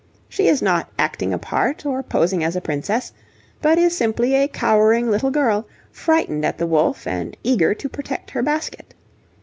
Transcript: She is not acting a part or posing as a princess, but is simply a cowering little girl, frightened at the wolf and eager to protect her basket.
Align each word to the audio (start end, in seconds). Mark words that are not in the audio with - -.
She 0.27 0.47
is 0.47 0.63
not 0.63 0.89
acting 0.97 1.31
a 1.31 1.37
part 1.37 1.85
or 1.85 2.01
posing 2.01 2.43
as 2.43 2.55
a 2.55 2.59
princess, 2.61 3.13
but 3.61 3.77
is 3.77 3.95
simply 3.95 4.33
a 4.33 4.47
cowering 4.47 5.11
little 5.11 5.29
girl, 5.29 5.67
frightened 5.91 6.43
at 6.43 6.57
the 6.57 6.65
wolf 6.65 7.05
and 7.05 7.37
eager 7.43 7.75
to 7.75 7.87
protect 7.87 8.31
her 8.31 8.41
basket. 8.41 8.95